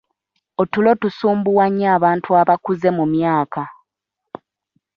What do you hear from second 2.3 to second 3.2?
abakuze mu